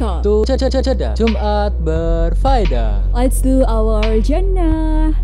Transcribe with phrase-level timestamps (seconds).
[0.00, 3.12] welcome to Ceda Jumat Berfaedah.
[3.12, 5.14] Let's do our Jannah.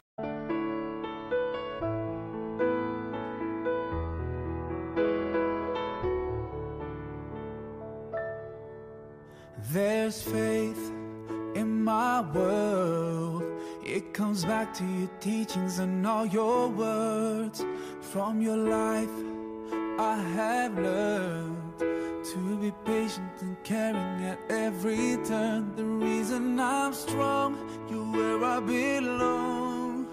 [9.72, 10.90] There's faith
[11.54, 13.42] in my world.
[13.86, 17.64] It comes back to your teachings and all your words.
[18.00, 19.10] From your life,
[19.98, 21.59] I have learned
[22.30, 25.74] to be patient and caring at every turn.
[25.74, 27.58] The reason I'm strong,
[27.90, 30.06] you're where I belong.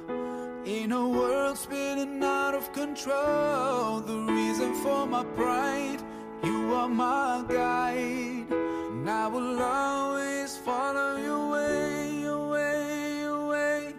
[0.66, 6.02] In a world spinning out of control, the reason for my pride,
[6.44, 8.48] you are my guide.
[8.50, 13.94] And I will always follow your way, your way, your way.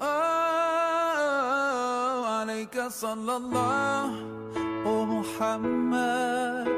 [0.00, 0.06] Oh,
[2.40, 4.16] alayka sallallahu,
[4.86, 6.77] oh Muhammad.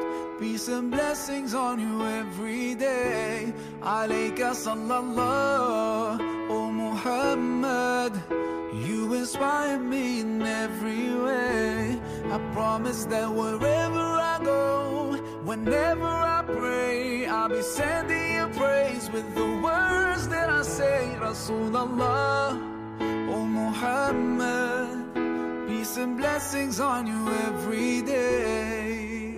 [0.61, 3.51] Peace and blessings on you every day.
[3.81, 8.13] Alayka sallallahu, oh Muhammad.
[8.75, 11.99] You inspire me in every way.
[12.31, 19.35] I promise that wherever I go, whenever I pray, I'll be sending you praise with
[19.35, 21.17] the words that I say.
[21.19, 22.61] Rasulullah,
[23.33, 24.89] oh Muhammad.
[25.69, 29.30] Peace and blessings on you every day.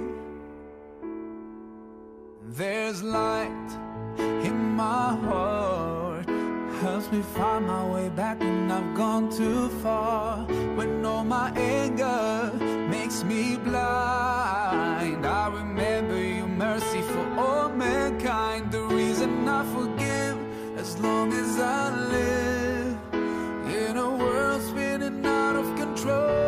[2.55, 3.70] There's light
[4.19, 6.28] in my heart,
[6.83, 10.45] helps me find my way back when I've gone too far.
[10.77, 12.53] When all my anger
[12.91, 18.70] makes me blind, I remember your mercy for all mankind.
[18.70, 20.36] The reason I forgive
[20.77, 22.98] as long as I live
[23.64, 26.42] in a world spinning out of control.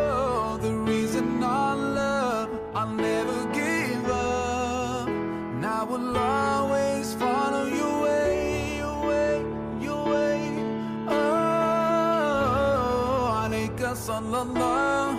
[14.35, 15.15] Sallallahu,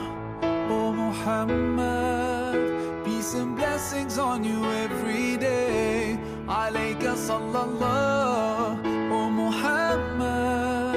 [0.71, 2.56] oh Muhammad.
[3.04, 6.19] Peace and blessings on you every day.
[6.47, 8.84] Alayka sallallahu,
[9.16, 10.97] oh Muhammad.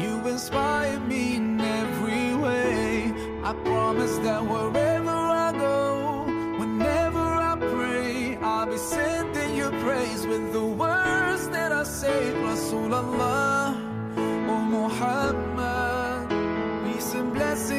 [0.00, 3.12] You inspire me in every way.
[3.44, 6.24] I promise that wherever I go,
[6.60, 12.32] whenever I pray, I'll be sending you praise with the words that I say.
[12.46, 13.57] Rasulallah,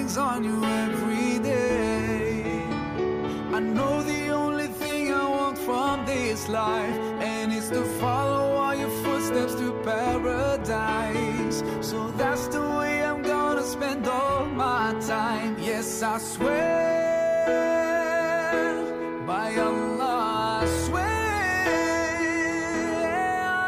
[0.10, 2.44] blessings on you every day.
[3.54, 8.76] I know the only thing I want from this life, and it's to follow all
[8.76, 11.64] your footsteps to paradise.
[11.82, 15.56] So that's the way I'm gonna spend all my time.
[15.60, 17.46] Yes, I swear
[19.28, 21.08] by Allah, I swear.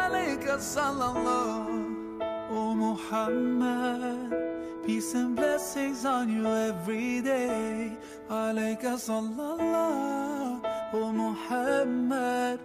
[0.06, 1.96] alayka sallallahu,
[2.50, 4.21] oh Muhammad.
[5.02, 7.90] Peace and blessings on you every day.
[8.30, 12.60] Alayka sallallahu, oh Muhammad.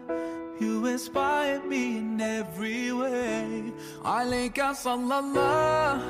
[0.59, 3.73] You inspire me in every way.
[4.03, 6.03] Alayka sallallahu,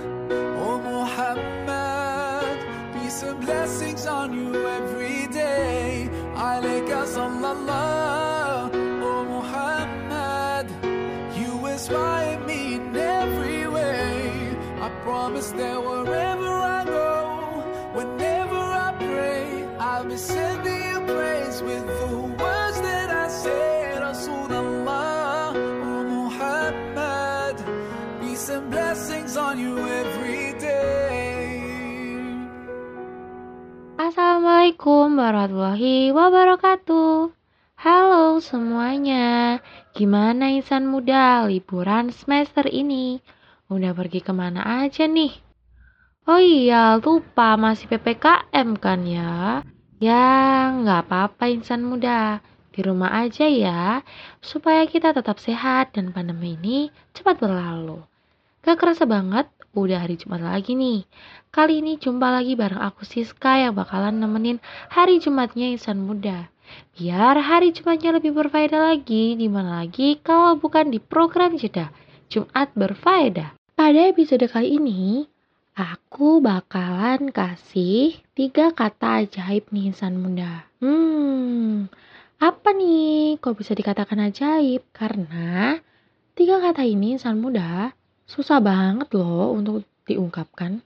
[0.60, 2.58] oh Muhammad.
[2.94, 6.10] Peace and blessings on you every day.
[6.36, 10.68] Alayka sallallahu, oh Muhammad.
[11.40, 12.27] You inspire
[15.18, 17.10] promise that wherever I go,
[17.98, 23.98] whenever I pray, I'll be sending you praise with the words that I say.
[23.98, 25.58] Rasulullah,
[26.06, 27.58] Muhammad,
[28.22, 31.66] peace and blessings on you every day.
[33.98, 37.34] Assalamualaikum warahmatullahi wabarakatuh.
[37.82, 39.66] Halo semuanya,
[39.98, 43.18] gimana insan muda liburan semester ini?
[43.68, 45.36] Udah pergi ke mana aja nih?
[46.24, 49.60] Oh iya, lupa masih PPKM kan ya?
[50.00, 52.40] Ya, nggak apa-apa insan muda.
[52.72, 54.06] Di rumah aja ya,
[54.40, 58.00] supaya kita tetap sehat dan pandemi ini cepat berlalu.
[58.64, 61.04] Gak kerasa banget, udah hari Jumat lagi nih.
[61.52, 66.48] Kali ini jumpa lagi bareng aku Siska yang bakalan nemenin hari Jumatnya insan muda.
[66.96, 71.92] Biar hari Jumatnya lebih berfaedah lagi, di mana lagi kalau bukan di program jeda
[72.30, 73.57] Jumat berfaedah.
[73.78, 75.30] Pada episode kali ini,
[75.78, 80.66] aku bakalan kasih tiga kata ajaib nih insan muda.
[80.82, 81.86] Hmm,
[82.42, 84.82] apa nih kok bisa dikatakan ajaib?
[84.90, 85.78] Karena
[86.34, 87.94] tiga kata ini insan muda
[88.26, 90.82] susah banget loh untuk diungkapkan.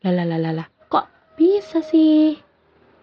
[0.00, 2.40] Lalalala, kok bisa sih?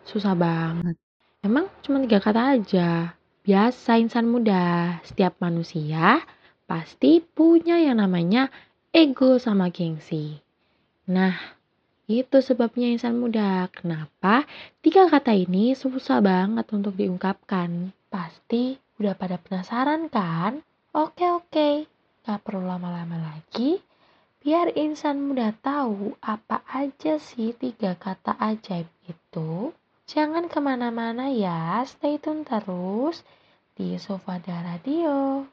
[0.10, 0.98] Susah banget.
[1.46, 3.14] Emang cuma tiga kata aja.
[3.46, 6.18] Biasa insan muda, setiap manusia
[6.66, 8.50] pasti punya yang namanya
[8.90, 10.42] ego sama gengsi.
[11.06, 11.38] Nah,
[12.10, 13.70] itu sebabnya insan muda.
[13.70, 14.50] Kenapa
[14.82, 17.94] tiga kata ini susah banget untuk diungkapkan?
[18.10, 20.66] Pasti udah pada penasaran kan?
[20.90, 21.86] Oke oke,
[22.26, 23.78] gak perlu lama-lama lagi.
[24.42, 29.70] Biar insan muda tahu apa aja sih tiga kata ajaib itu.
[30.10, 33.22] Jangan ke mana-mana ya, stay tune terus
[33.78, 35.46] di Sofada Radio.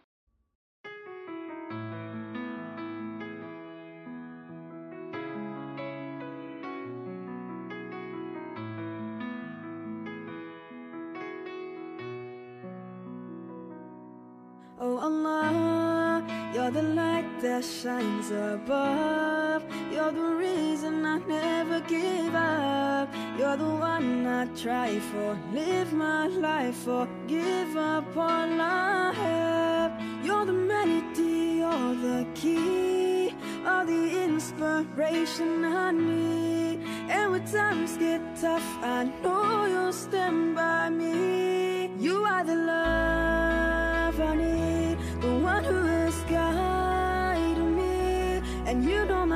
[14.78, 19.64] Oh Allah, you're the light that shines above.
[19.90, 23.08] You're the reason I never give up.
[23.38, 29.92] You're the one I try for, live my life for, give up all I have.
[30.22, 33.32] You're the melody, you're the key,
[33.66, 36.80] all the inspiration I need.
[37.08, 41.45] And when times get tough, I know you'll stand by me.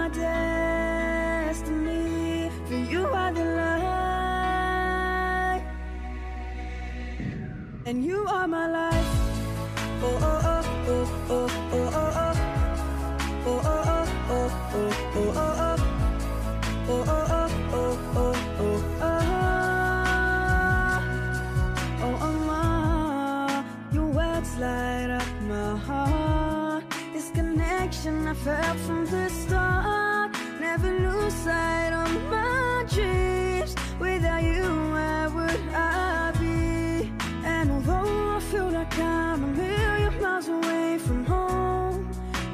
[0.00, 0.08] My
[1.48, 2.50] destiny.
[2.66, 5.62] For you are the light,
[7.86, 9.12] and you are my life.
[10.02, 10.64] Oh oh oh
[10.94, 11.06] oh
[11.36, 12.34] oh oh oh oh.
[13.46, 15.76] Oh oh oh oh oh oh oh oh.
[16.92, 19.06] Oh oh oh oh oh oh oh.
[22.02, 26.84] Oh your words light up my heart.
[27.12, 28.99] This connection I felt from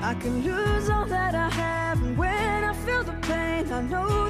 [0.06, 2.00] I can lose all that I have.
[2.00, 4.25] And when I feel the pain, I know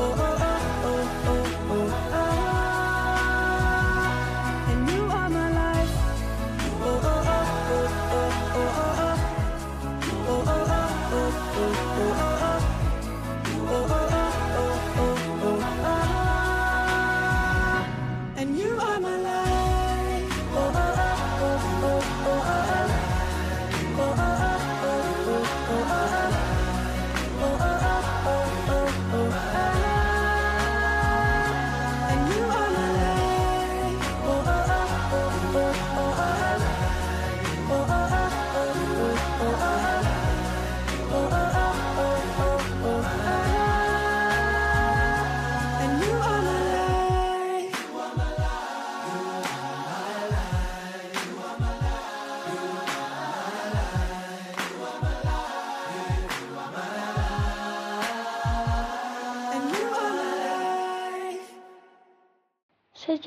[0.00, 0.37] Oh oh, oh.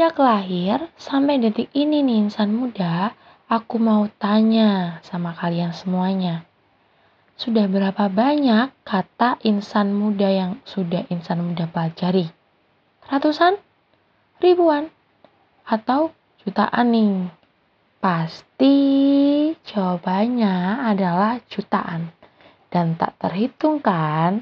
[0.02, 3.14] Sejak lahir sampai detik ini nih insan muda,
[3.46, 6.42] aku mau tanya sama kalian semuanya.
[7.38, 12.34] Sudah berapa banyak kata insan muda yang sudah insan muda pelajari?
[13.14, 13.62] Ratusan?
[14.42, 14.90] Ribuan?
[15.70, 17.30] Atau jutaan nih?
[18.02, 18.78] Pasti
[19.54, 22.10] jawabannya adalah jutaan.
[22.74, 24.42] Dan tak terhitung kan?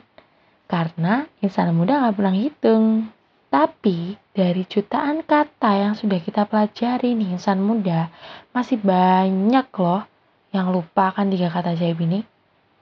[0.71, 3.11] Karena insan muda nggak pernah hitung.
[3.51, 8.07] Tapi dari jutaan kata yang sudah kita pelajari nih insan muda,
[8.55, 10.07] masih banyak loh
[10.55, 12.23] yang lupa akan tiga kata ajaib ini,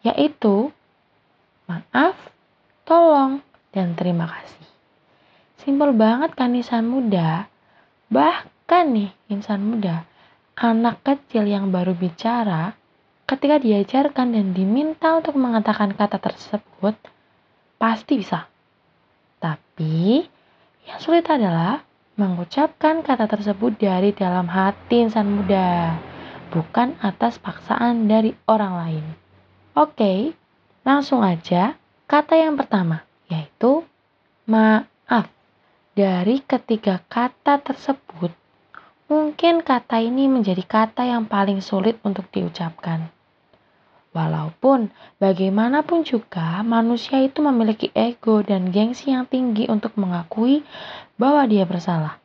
[0.05, 0.69] yaitu
[1.65, 2.13] maaf,
[2.85, 3.41] tolong,
[3.73, 4.65] dan terima kasih.
[5.65, 7.49] Simpel banget kan insan muda?
[8.13, 10.05] Bahkan nih insan muda,
[10.53, 12.77] anak kecil yang baru bicara,
[13.25, 16.93] ketika diajarkan dan diminta untuk mengatakan kata tersebut,
[17.81, 18.45] pasti bisa.
[19.41, 20.36] Tapi
[20.87, 21.83] yang sulit adalah
[22.15, 25.99] mengucapkan kata tersebut dari dalam hati insan muda,
[26.49, 29.05] bukan atas paksaan dari orang lain.
[29.75, 30.31] Oke,
[30.87, 31.75] langsung aja
[32.07, 33.83] kata yang pertama, yaitu
[34.47, 35.27] maaf.
[35.97, 38.29] Dari ketiga kata tersebut,
[39.11, 43.16] mungkin kata ini menjadi kata yang paling sulit untuk diucapkan.
[44.17, 44.89] Walaupun
[45.21, 50.65] bagaimanapun juga manusia itu memiliki ego dan gengsi yang tinggi untuk mengakui
[51.21, 52.17] bahwa dia bersalah.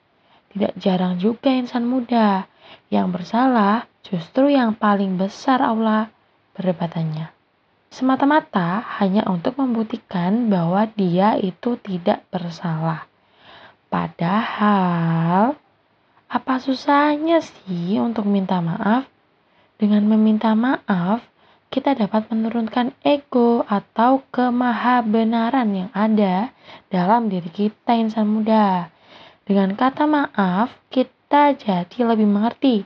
[0.56, 2.48] Tidak jarang juga insan muda
[2.88, 6.08] yang bersalah justru yang paling besar Allah
[6.56, 7.28] perdebatannya.
[7.92, 13.04] Semata-mata hanya untuk membuktikan bahwa dia itu tidak bersalah.
[13.92, 15.60] Padahal,
[16.24, 19.04] apa susahnya sih untuk minta maaf?
[19.76, 21.20] Dengan meminta maaf,
[21.72, 26.52] kita dapat menurunkan ego atau kemahabenaran yang ada
[26.92, 28.92] dalam diri kita insan muda.
[29.48, 32.84] Dengan kata maaf, kita jadi lebih mengerti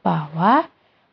[0.00, 0.64] bahwa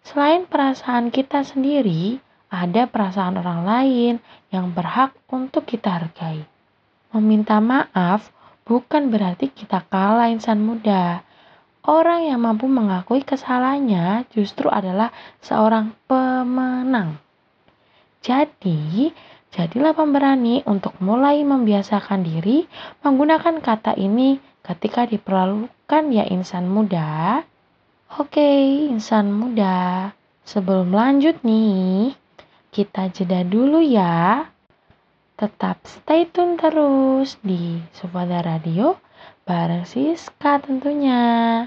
[0.07, 4.13] selain perasaan kita sendiri, ada perasaan orang lain
[4.49, 6.47] yang berhak untuk kita hargai.
[7.11, 8.31] Meminta maaf
[8.63, 11.21] bukan berarti kita kalah insan muda,
[11.89, 15.09] Orang yang mampu mengakui kesalahannya justru adalah
[15.41, 17.17] seorang pemenang.
[18.21, 19.09] Jadi,
[19.49, 22.69] jadilah pemberani untuk mulai membiasakan diri
[23.01, 27.41] menggunakan kata ini ketika diperlukan ya insan muda.
[28.21, 30.13] Oke, insan muda.
[30.45, 32.13] Sebelum lanjut nih,
[32.69, 34.45] kita jeda dulu ya.
[35.41, 39.01] Tetap stay tune terus di Sufada Radio
[39.49, 41.65] bareng Siska tentunya.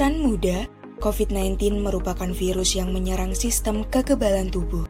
[0.00, 0.64] insan muda,
[1.04, 4.88] COVID-19 merupakan virus yang menyerang sistem kekebalan tubuh.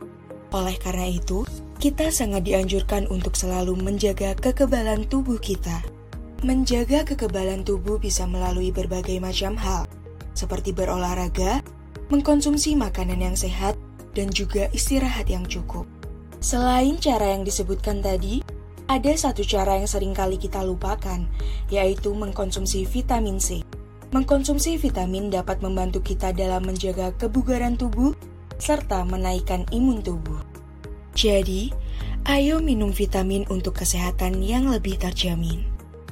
[0.55, 1.43] Oleh karena itu,
[1.83, 5.83] kita sangat dianjurkan untuk selalu menjaga kekebalan tubuh kita.
[6.47, 9.91] Menjaga kekebalan tubuh bisa melalui berbagai macam hal,
[10.39, 11.59] seperti berolahraga,
[12.07, 13.75] mengkonsumsi makanan yang sehat,
[14.15, 15.91] dan juga istirahat yang cukup.
[16.39, 18.47] Selain cara yang disebutkan tadi,
[18.87, 21.27] ada satu cara yang sering kali kita lupakan,
[21.67, 23.67] yaitu mengkonsumsi vitamin C.
[24.11, 28.19] Mengkonsumsi vitamin dapat membantu kita dalam menjaga kebugaran tubuh
[28.59, 30.43] serta menaikkan imun tubuh.
[31.15, 31.71] Jadi,
[32.27, 35.63] ayo minum vitamin untuk kesehatan yang lebih terjamin.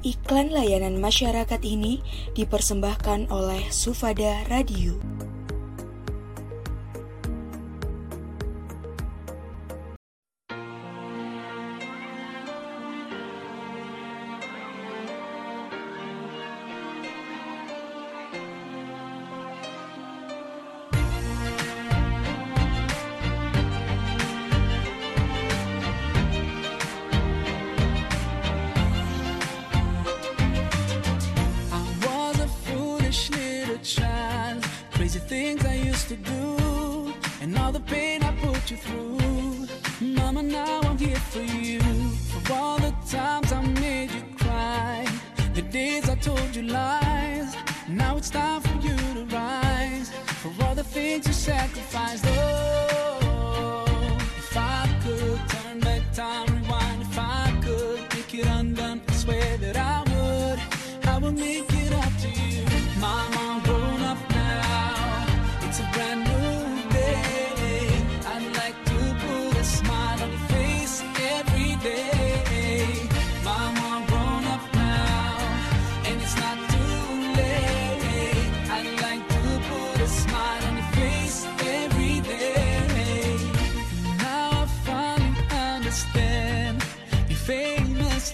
[0.07, 1.99] Iklan layanan masyarakat ini
[2.39, 4.95] dipersembahkan oleh Sufada Radio.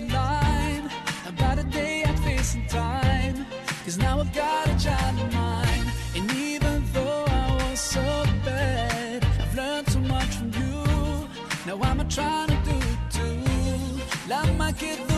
[0.00, 0.90] last line
[1.26, 3.46] about a day at face and time.
[3.84, 5.86] Cause now I've got a child of mine.
[6.16, 8.02] And even though I was so
[8.44, 11.28] bad, I've learned so much from you.
[11.66, 12.80] Now I'm trying to do
[13.10, 14.28] too.
[14.28, 15.13] Love my kid.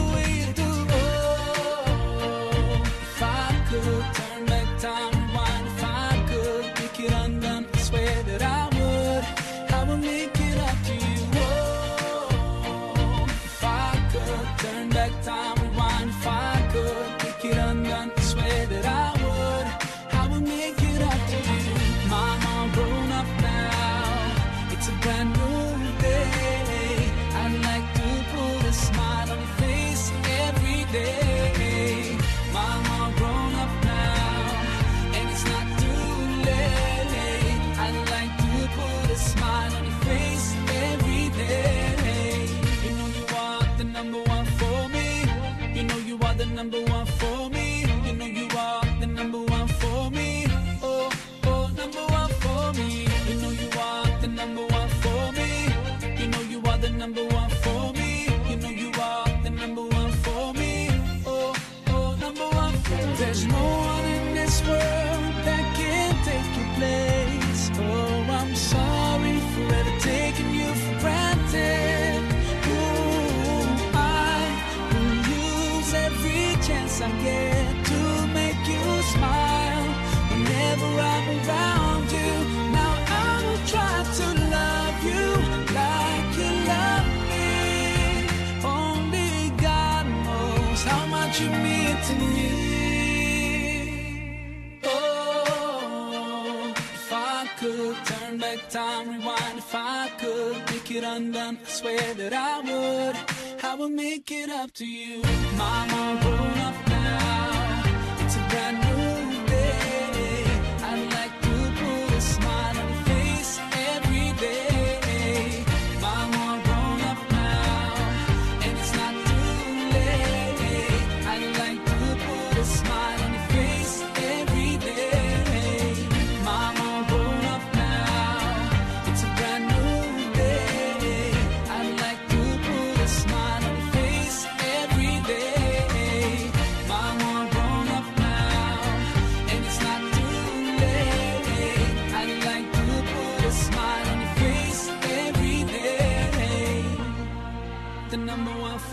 [103.86, 105.22] will make it up to you.
[105.56, 106.85] Mama, grown up.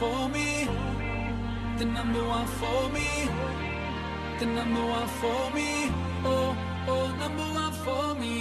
[0.04, 0.68] for me,
[1.78, 3.10] the number one for me,
[4.39, 5.70] the number one for me,
[6.26, 6.50] oh,
[6.94, 8.36] oh, number one for me.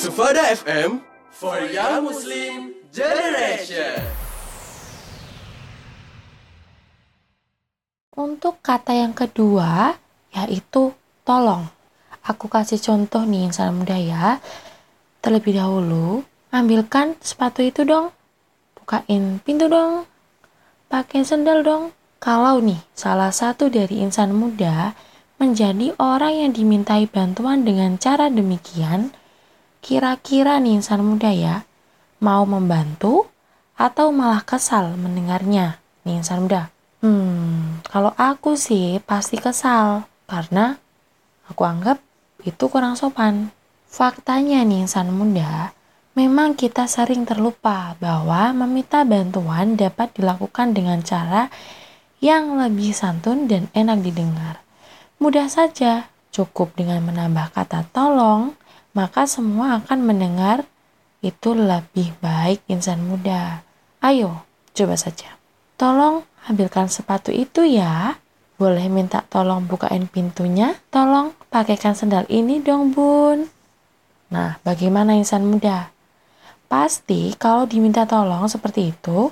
[0.00, 4.25] Sufada FM for Young Muslim Generation.
[8.16, 9.92] Untuk kata yang kedua,
[10.32, 10.88] yaitu
[11.20, 11.68] tolong.
[12.24, 14.40] Aku kasih contoh nih insan muda ya.
[15.20, 18.08] Terlebih dahulu, ambilkan sepatu itu dong.
[18.72, 20.08] Bukain pintu dong.
[20.88, 21.92] Pakai sendal dong.
[22.16, 24.96] Kalau nih, salah satu dari insan muda
[25.36, 29.12] menjadi orang yang dimintai bantuan dengan cara demikian,
[29.84, 31.68] kira-kira nih insan muda ya,
[32.24, 33.28] mau membantu
[33.76, 35.76] atau malah kesal mendengarnya
[36.08, 36.72] nih insan muda?
[37.06, 40.74] Hmm, kalau aku sih pasti kesal karena
[41.46, 42.02] aku anggap
[42.42, 43.54] itu kurang sopan.
[43.86, 45.70] Faktanya nih insan muda,
[46.18, 51.46] memang kita sering terlupa bahwa meminta bantuan dapat dilakukan dengan cara
[52.18, 54.58] yang lebih santun dan enak didengar.
[55.22, 58.58] Mudah saja, cukup dengan menambah kata tolong,
[58.98, 60.66] maka semua akan mendengar
[61.22, 63.62] itu lebih baik insan muda.
[64.02, 64.42] Ayo,
[64.74, 65.38] coba saja.
[65.78, 68.16] Tolong ambilkan sepatu itu ya.
[68.56, 70.78] Boleh minta tolong bukain pintunya?
[70.88, 73.50] Tolong pakaikan sendal ini dong bun.
[74.32, 75.92] Nah, bagaimana insan muda?
[76.66, 79.30] Pasti kalau diminta tolong seperti itu,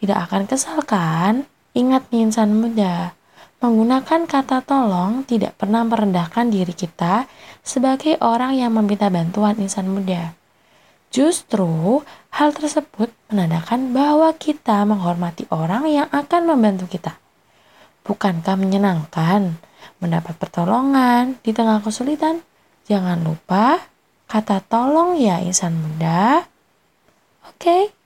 [0.00, 1.44] tidak akan kesal kan?
[1.76, 3.12] Ingat nih insan muda,
[3.60, 7.28] menggunakan kata tolong tidak pernah merendahkan diri kita
[7.60, 10.39] sebagai orang yang meminta bantuan insan muda.
[11.10, 17.18] Justru hal tersebut menandakan bahwa kita menghormati orang yang akan membantu kita.
[18.06, 19.58] Bukankah menyenangkan
[19.98, 22.46] mendapat pertolongan di tengah kesulitan?
[22.86, 23.82] Jangan lupa
[24.30, 26.46] kata tolong ya insan muda.
[27.50, 27.58] Oke.
[27.58, 27.99] Okay?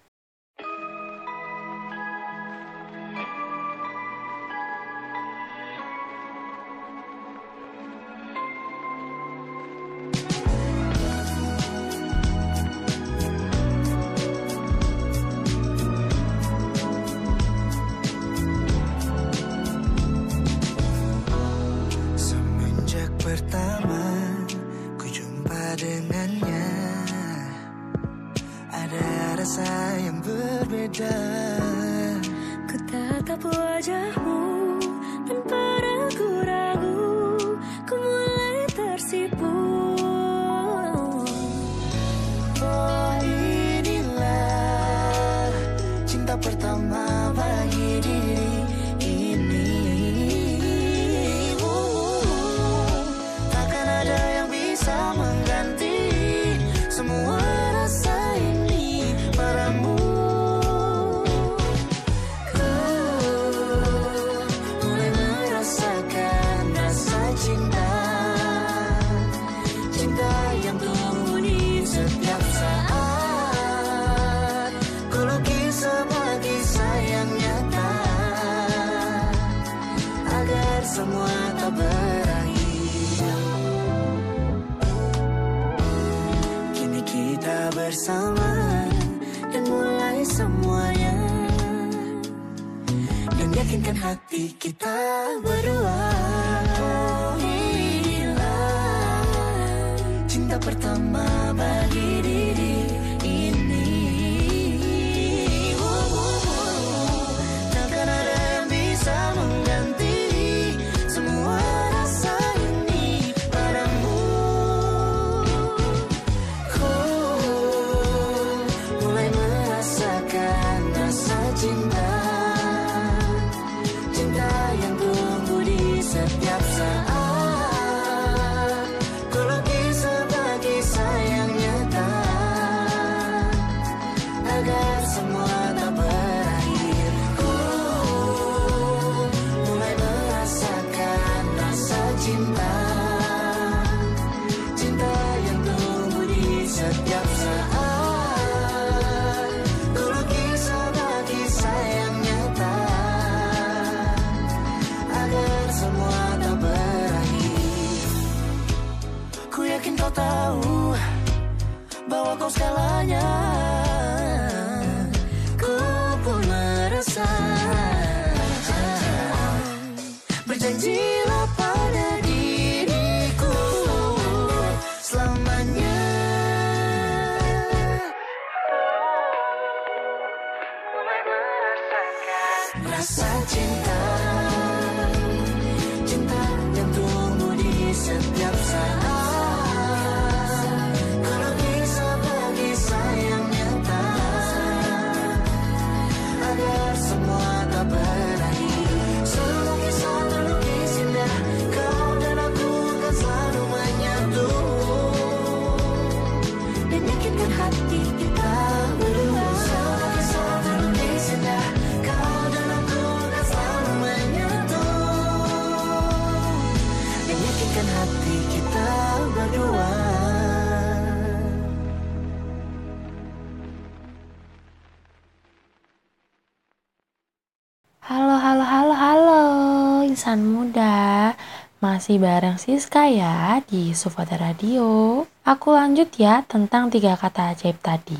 [230.34, 231.38] Insan muda.
[231.78, 235.22] Masih bareng Siska ya di Sufada Radio.
[235.46, 238.18] Aku lanjut ya tentang tiga kata ajaib tadi.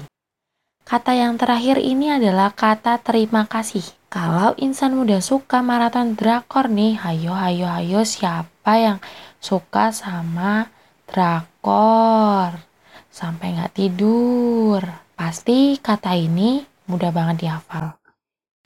[0.86, 3.82] Kata yang terakhir ini adalah kata terima kasih.
[4.06, 9.02] Kalau insan muda suka maraton drakor nih, hayo, hayo, hayo, siapa yang
[9.42, 10.70] suka sama
[11.10, 12.62] drakor?
[13.10, 14.86] Sampai nggak tidur.
[15.18, 17.98] Pasti kata ini mudah banget dihafal.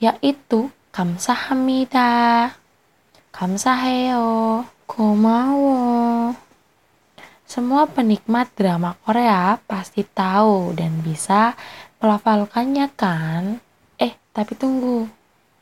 [0.05, 1.17] Yaitu 감
[3.39, 6.35] Kamsahayo, Komawo.
[7.47, 11.55] Semua penikmat drama Korea pasti tahu dan bisa
[12.03, 13.63] melafalkannya kan?
[13.95, 15.07] Eh, tapi tunggu.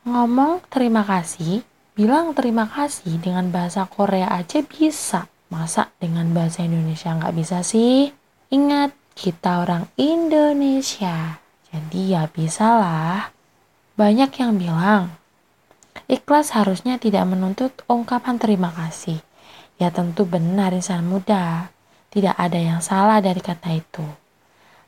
[0.09, 1.61] Ngomong terima kasih,
[1.93, 5.29] bilang terima kasih dengan bahasa Korea aja bisa.
[5.53, 8.09] Masa dengan bahasa Indonesia nggak bisa sih?
[8.49, 11.37] Ingat, kita orang Indonesia.
[11.69, 13.29] Jadi ya bisalah.
[13.93, 15.13] Banyak yang bilang,
[16.07, 19.19] ikhlas harusnya tidak menuntut ungkapan terima kasih.
[19.77, 21.69] Ya tentu benar insan muda.
[22.09, 24.03] Tidak ada yang salah dari kata itu.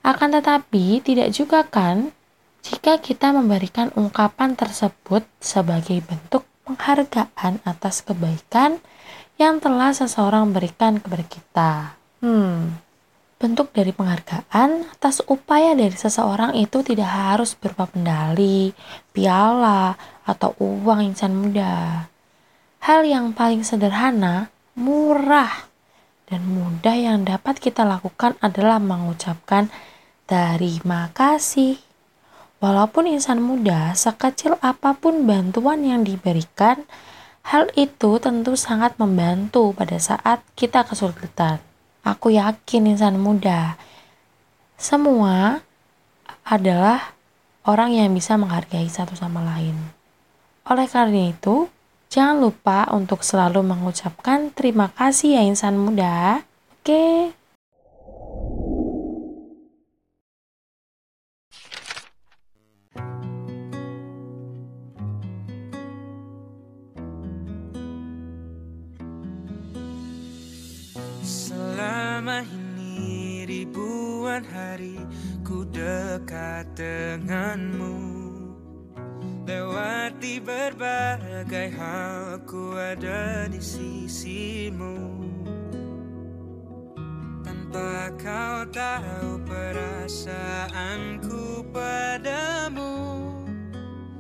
[0.02, 2.16] Akan tetapi tidak juga kan
[2.64, 8.80] jika kita memberikan ungkapan tersebut sebagai bentuk penghargaan atas kebaikan
[9.40, 11.72] yang telah seseorang berikan kepada kita.
[12.20, 12.76] Hmm,
[13.40, 18.76] bentuk dari penghargaan atas upaya dari seseorang itu tidak harus berupa pendali,
[19.16, 19.96] piala,
[20.30, 22.06] atau uang insan muda.
[22.86, 25.66] Hal yang paling sederhana, murah,
[26.30, 29.74] dan mudah yang dapat kita lakukan adalah mengucapkan
[30.30, 31.82] terima kasih.
[32.62, 36.86] Walaupun insan muda, sekecil apa pun bantuan yang diberikan,
[37.50, 41.58] hal itu tentu sangat membantu pada saat kita kesulitan.
[42.06, 43.80] Aku yakin insan muda,
[44.80, 45.66] semua
[46.48, 47.12] adalah
[47.68, 49.99] orang yang bisa menghargai satu sama lain.
[50.70, 51.66] Oleh karena itu,
[52.14, 56.46] jangan lupa untuk selalu mengucapkan terima kasih ya insan muda.
[56.78, 57.34] Oke.
[71.26, 75.02] Selama ini ribuan hari
[75.42, 78.29] ku dekat denganmu
[79.50, 85.26] Lewati berbagai hal ku ada di sisimu.
[87.42, 92.94] Tanpa kau tahu perasaanku padamu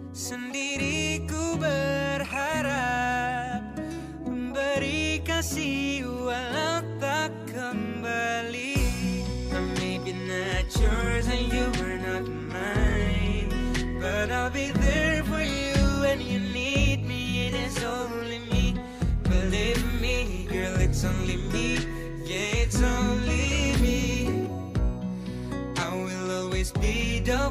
[0.10, 3.62] Sendiri ku berharap
[4.26, 5.88] Memberi kasih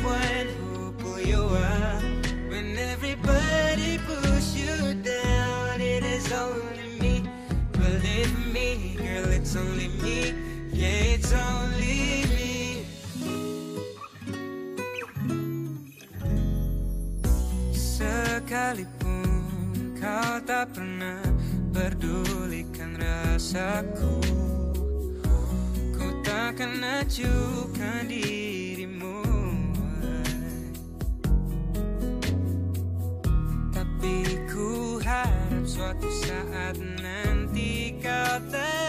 [0.03, 2.03] one who pull you up
[2.51, 7.23] When everybody push you down It is only me.
[7.73, 10.35] Believe me, girl, it's only me.
[10.75, 12.83] Yeah, it's only me.
[17.71, 19.31] Sekalipun
[19.95, 21.23] kau tak pernah
[21.71, 24.19] pedulikan rasaku
[25.95, 28.98] Ku takkan acuhkan dirimu
[34.09, 38.88] Tapi ku harap suatu saat nanti kau tahu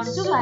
[0.00, 0.32] Dilansir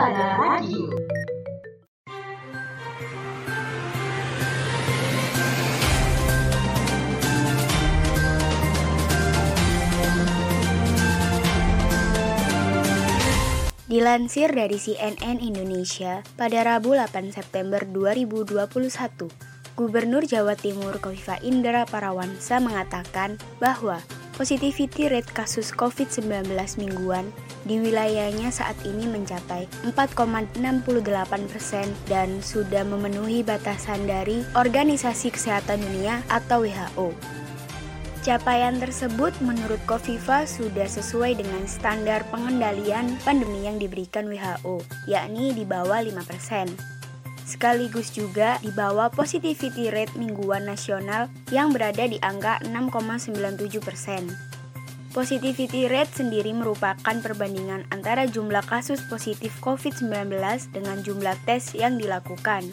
[14.55, 18.63] dari CNN Indonesia, pada Rabu 8 September 2021,
[19.75, 23.99] Gubernur Jawa Timur Kofifa Indra Parawansa mengatakan bahwa
[24.39, 26.47] positivity rate kasus COVID-19
[26.79, 27.27] mingguan
[27.69, 30.57] di wilayahnya saat ini mencapai 4,68
[31.53, 37.13] persen dan sudah memenuhi batasan dari Organisasi Kesehatan Dunia atau WHO.
[38.25, 45.69] Capaian tersebut menurut Kofifa sudah sesuai dengan standar pengendalian pandemi yang diberikan WHO, yakni di
[45.69, 46.73] bawah 5%.
[47.49, 54.48] Sekaligus juga di bawah positivity rate mingguan nasional yang berada di angka 6,97%.
[55.09, 60.37] Positivity rate sendiri merupakan perbandingan antara jumlah kasus positif COVID-19
[60.69, 62.69] dengan jumlah tes yang dilakukan.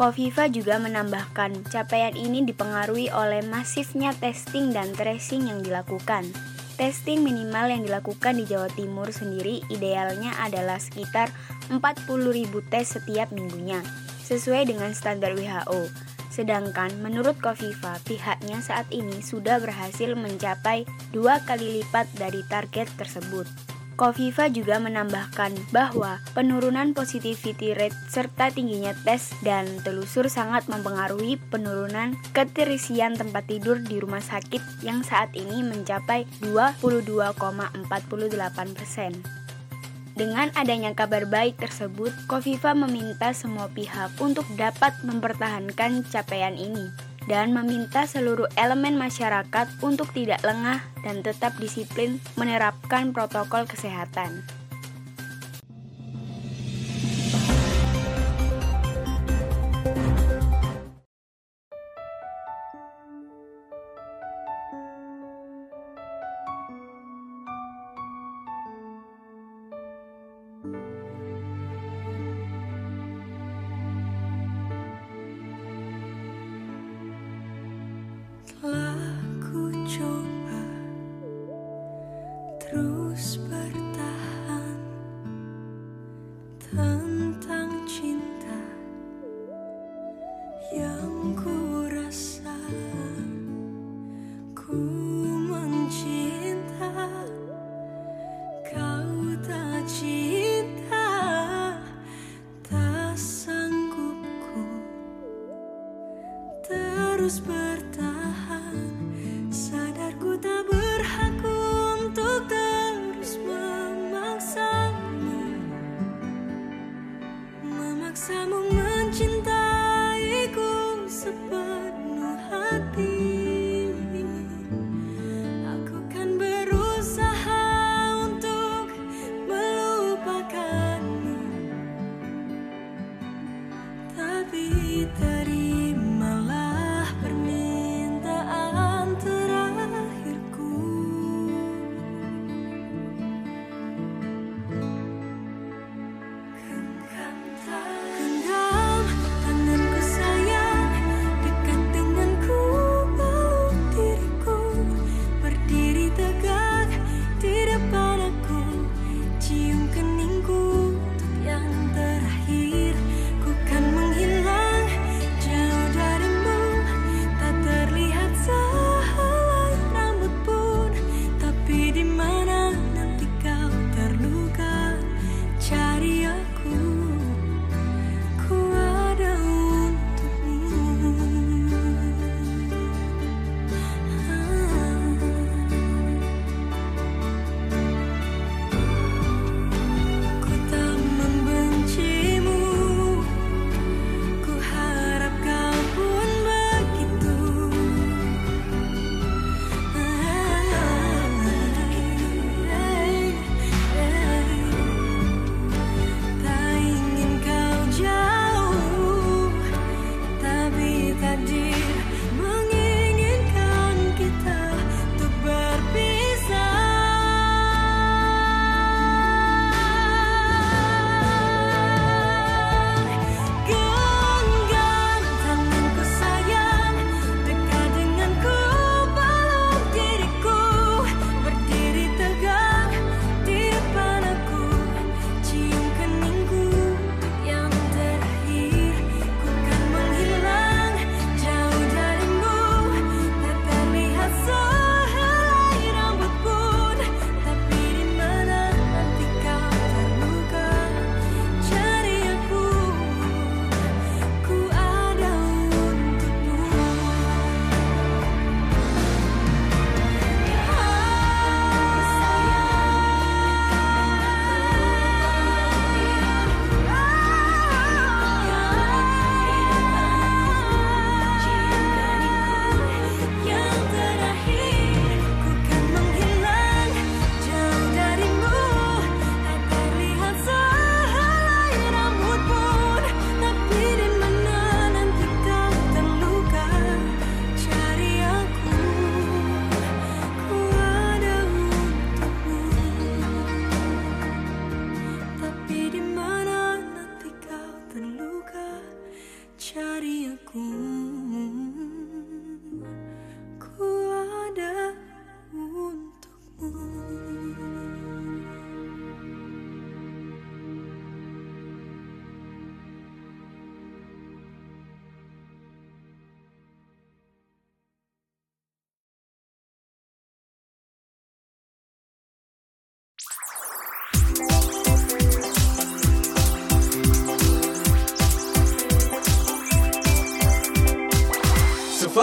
[0.00, 6.24] Kofifa juga menambahkan, capaian ini dipengaruhi oleh masifnya testing dan tracing yang dilakukan.
[6.80, 11.28] Testing minimal yang dilakukan di Jawa Timur sendiri idealnya adalah sekitar
[11.68, 13.84] 40.000 tes setiap minggunya,
[14.24, 16.09] sesuai dengan standar WHO.
[16.30, 23.50] Sedangkan menurut Kofifa, pihaknya saat ini sudah berhasil mencapai dua kali lipat dari target tersebut.
[24.00, 32.16] Kofifa juga menambahkan bahwa penurunan positivity rate serta tingginya tes dan telusur sangat mempengaruhi penurunan
[32.32, 37.36] keterisian tempat tidur di rumah sakit yang saat ini mencapai 22,48
[38.72, 39.39] persen.
[40.20, 46.92] Dengan adanya kabar baik tersebut, Kofifa meminta semua pihak untuk dapat mempertahankan capaian ini
[47.24, 54.59] dan meminta seluruh elemen masyarakat untuk tidak lengah dan tetap disiplin menerapkan protokol kesehatan.
[90.70, 91.59] Yang ku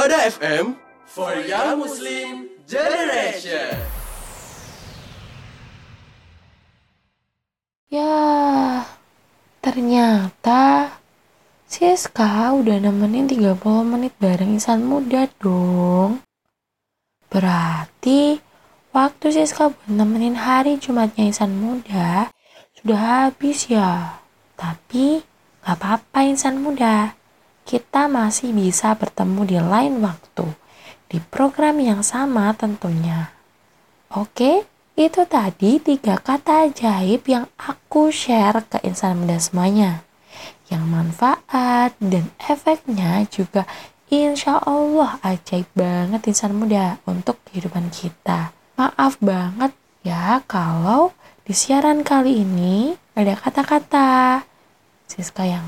[0.08, 0.66] Sufada FM
[1.03, 3.76] for Young Muslim Generation.
[7.91, 8.88] Ya,
[9.60, 10.95] ternyata
[11.68, 16.24] Siska udah nemenin 30 menit bareng insan muda dong.
[17.28, 18.39] Berarti
[18.95, 22.32] waktu Siska buat nemenin hari Jumatnya insan muda
[22.80, 24.24] sudah habis ya.
[24.55, 25.20] Tapi
[25.68, 27.16] gak apa-apa insan muda.
[27.68, 30.47] Kita masih bisa bertemu di lain waktu.
[31.11, 33.36] Di program yang sama tentunya.
[34.07, 34.63] Oke,
[34.95, 40.07] itu tadi tiga kata ajaib yang aku share ke insan muda semuanya.
[40.72, 43.68] Yang manfaat dan efeknya juga
[44.07, 48.55] insya Allah ajaib banget insan muda untuk kehidupan kita.
[48.80, 49.76] Maaf banget
[50.07, 51.11] ya kalau
[51.43, 54.47] di siaran kali ini ada kata-kata
[55.07, 55.68] Siska yang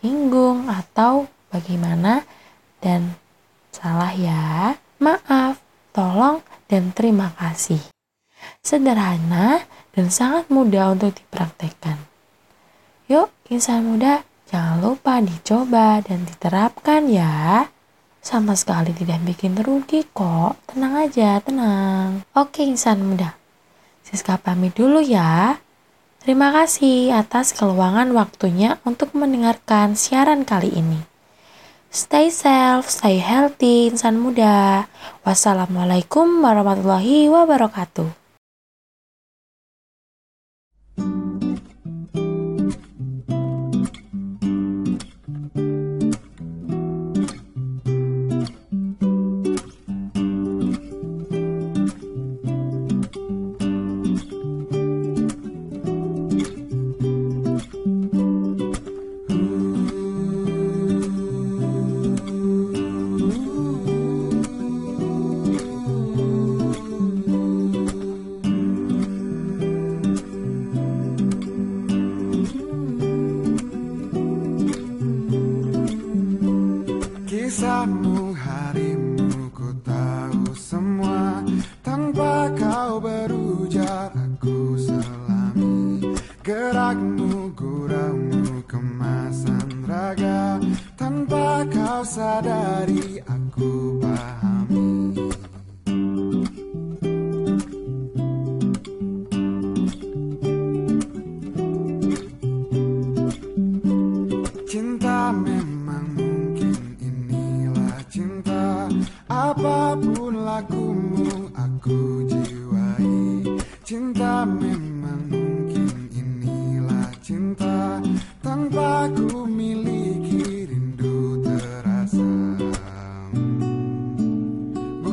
[0.00, 2.24] nyinggung atau bagaimana
[2.80, 3.16] dan
[3.72, 4.76] salah ya.
[5.00, 5.60] Maaf,
[5.96, 7.80] tolong dan terima kasih.
[8.60, 9.64] Sederhana
[9.96, 11.96] dan sangat mudah untuk dipraktekkan.
[13.08, 14.22] Yuk, insan muda,
[14.52, 17.66] jangan lupa dicoba dan diterapkan ya.
[18.20, 20.60] Sama sekali tidak bikin rugi kok.
[20.68, 22.20] Tenang aja, tenang.
[22.36, 23.32] Oke, insan muda.
[24.04, 25.56] Siska pamit dulu ya.
[26.20, 31.00] Terima kasih atas keluangan waktunya untuk mendengarkan siaran kali ini.
[31.88, 34.84] Stay safe, stay healthy, insan muda.
[35.24, 38.19] Wassalamualaikum warahmatullahi wabarakatuh.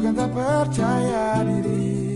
[0.07, 2.15] Bukan tak percaya diri.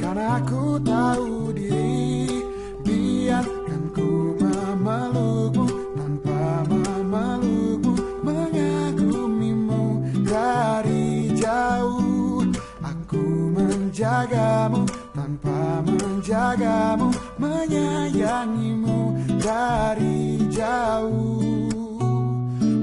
[0.00, 2.40] Karena aku tahu diri
[2.80, 5.68] Biarkan ku memelukmu
[6.00, 7.92] tanpa memelukmu
[8.24, 9.84] Mengagumimu
[10.24, 12.40] dari jauh.
[12.80, 21.68] Aku menjagamu tanpa menjagamu Menyayangimu dari jauh.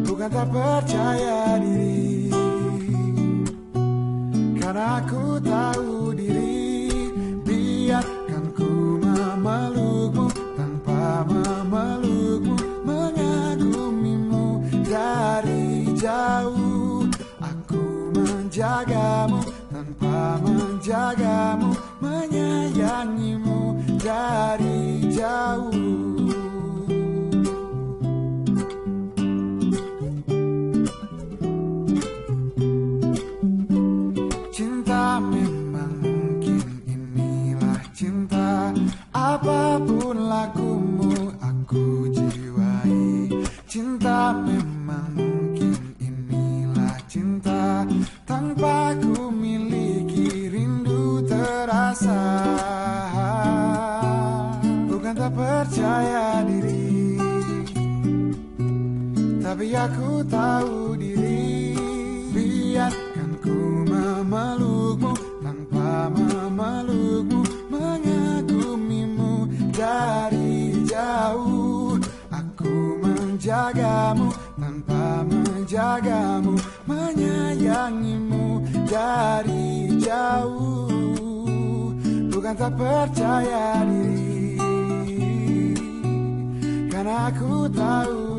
[0.05, 2.16] Bukan tak percaya diri
[4.67, 6.91] Karena aku tahu diri
[7.47, 10.27] Biarkan ku memelukmu.
[10.59, 17.07] Tanpa memelukmu Mengagumimu dari jauh.
[17.39, 19.39] Aku menjagamu
[19.71, 21.71] tanpa menjagamu
[22.03, 23.71] Menyayangimu
[24.03, 26.06] dari jauh
[59.47, 61.71] Tapi aku tahu diri.
[62.35, 71.95] Biarkan ku memelukmu Tanpa memelukmu Mengagumimu dari jauh.
[72.27, 81.95] Aku menjagamu tanpa menjagamu Menyayangimu dari jauh.
[82.35, 84.59] Bukan tak percaya diri
[86.91, 88.36] Karena aku tahu